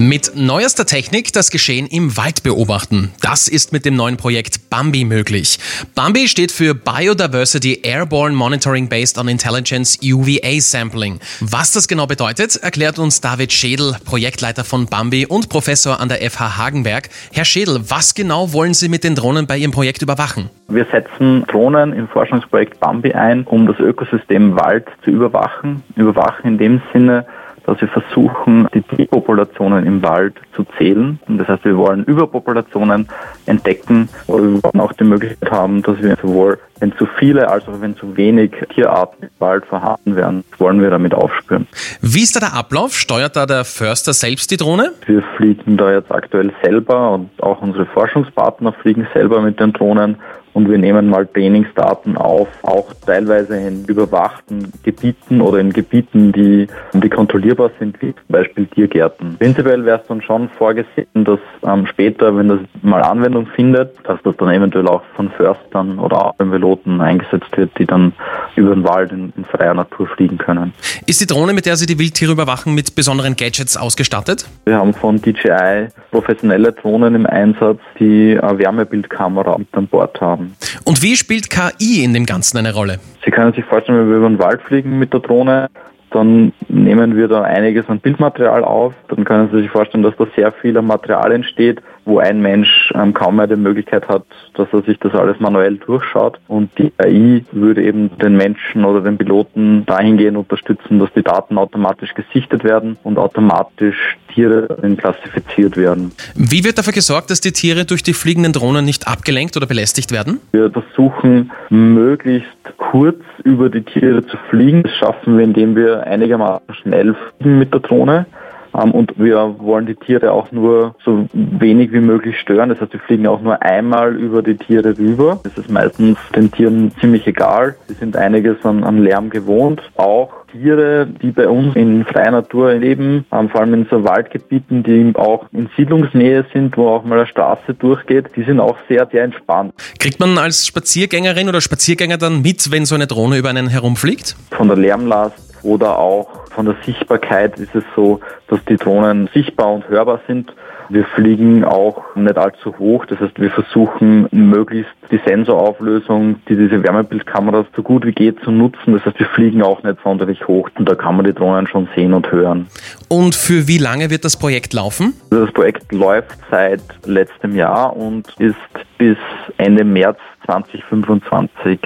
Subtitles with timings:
[0.00, 3.12] Mit neuester Technik das Geschehen im Wald beobachten.
[3.20, 5.58] Das ist mit dem neuen Projekt Bambi möglich.
[5.94, 11.20] Bambi steht für Biodiversity Airborne Monitoring Based on Intelligence UVA Sampling.
[11.42, 16.30] Was das genau bedeutet, erklärt uns David Schädel, Projektleiter von Bambi und Professor an der
[16.30, 17.10] FH Hagenberg.
[17.34, 20.48] Herr Schädel, was genau wollen Sie mit den Drohnen bei Ihrem Projekt überwachen?
[20.68, 25.82] Wir setzen Drohnen im Forschungsprojekt Bambi ein, um das Ökosystem Wald zu überwachen.
[25.94, 27.26] Überwachen in dem Sinne,
[27.66, 31.18] dass wir versuchen, die Tierpopulationen im Wald zu zählen.
[31.28, 33.08] Und das heißt, wir wollen Überpopulationen
[33.46, 37.68] entdecken, aber wir wollen auch die Möglichkeit haben, dass wir sowohl, wenn zu viele als
[37.68, 41.66] auch wenn zu wenig Tierarten im Wald vorhanden wären, wollen wir damit aufspüren.
[42.00, 42.94] Wie ist da der Ablauf?
[42.94, 44.92] Steuert da der Förster selbst die Drohne?
[45.06, 50.16] Wir fliegen da jetzt aktuell selber und auch unsere Forschungspartner fliegen selber mit den Drohnen
[50.52, 56.66] und wir nehmen mal Trainingsdaten auf, auch teilweise in überwachten Gebieten oder in Gebieten, die,
[56.92, 59.36] die kontrollierbar sind, wie zum Beispiel Tiergärten.
[59.38, 64.20] Prinzipiell wäre es dann schon vorgesehen, dass ähm, später, wenn das mal Anwendung findet, dass
[64.22, 68.12] das dann eventuell auch von Förstern oder auch von Piloten eingesetzt wird, die dann
[68.56, 70.72] über den Wald in, in freier Natur fliegen können.
[71.06, 74.48] Ist die Drohne, mit der Sie die Wildtiere überwachen, mit besonderen Gadgets ausgestattet?
[74.64, 80.39] Wir haben von DJI professionelle Drohnen im Einsatz, die eine Wärmebildkamera mit an Bord haben
[80.40, 80.56] haben.
[80.84, 82.98] Und wie spielt KI in dem Ganzen eine Rolle?
[83.24, 85.68] Sie können sich vorstellen, wenn wir über den Wald fliegen mit der Drohne,
[86.10, 88.94] dann nehmen wir da einiges an Bildmaterial auf.
[89.08, 93.14] Dann können Sie sich vorstellen, dass da sehr viel Material entsteht, wo ein Mensch ähm,
[93.14, 96.38] kaum mehr die Möglichkeit hat, dass er sich das alles manuell durchschaut.
[96.48, 101.56] Und die AI würde eben den Menschen oder den Piloten dahingehend unterstützen, dass die Daten
[101.56, 106.12] automatisch gesichtet werden und automatisch Tiere klassifiziert werden.
[106.34, 110.10] Wie wird dafür gesorgt, dass die Tiere durch die fliegenden Drohnen nicht abgelenkt oder belästigt
[110.10, 110.40] werden?
[110.52, 114.82] Wir versuchen möglichst kurz über die Tiere zu fliegen.
[114.82, 118.26] Das schaffen wir, indem wir einigermaßen schnell fliegen mit der Drohne.
[118.74, 122.68] Ähm, und wir wollen die Tiere auch nur so wenig wie möglich stören.
[122.68, 125.40] Das heißt, wir fliegen auch nur einmal über die Tiere rüber.
[125.42, 127.76] Das ist meistens den Tieren ziemlich egal.
[127.88, 129.82] Sie sind einiges an, an Lärm gewohnt.
[129.96, 134.82] Auch Tiere, die bei uns in freier Natur leben, ähm, vor allem in so Waldgebieten,
[134.82, 139.06] die auch in Siedlungsnähe sind, wo auch mal eine Straße durchgeht, die sind auch sehr,
[139.10, 139.74] sehr entspannt.
[139.98, 144.36] Kriegt man als Spaziergängerin oder Spaziergänger dann mit, wenn so eine Drohne über einen herumfliegt?
[144.50, 149.72] Von der Lärmlast oder auch von der Sichtbarkeit ist es so, dass die Drohnen sichtbar
[149.72, 150.52] und hörbar sind.
[150.90, 153.06] Wir fliegen auch nicht allzu hoch.
[153.06, 158.50] Das heißt, wir versuchen möglichst die Sensorauflösung, die diese Wärmebildkameras so gut wie geht zu
[158.50, 158.92] nutzen.
[158.92, 161.88] Das heißt, wir fliegen auch nicht sonderlich hoch und da kann man die Drohnen schon
[161.96, 162.66] sehen und hören.
[163.08, 165.14] Und für wie lange wird das Projekt laufen?
[165.30, 168.56] Das Projekt läuft seit letztem Jahr und ist
[168.98, 169.16] bis
[169.56, 171.80] Ende März 2025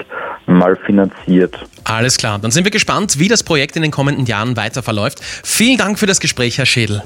[0.47, 1.55] mal finanziert.
[1.85, 5.21] Alles klar, dann sind wir gespannt, wie das Projekt in den kommenden Jahren weiter verläuft.
[5.23, 7.03] Vielen Dank für das Gespräch, Herr Schädel.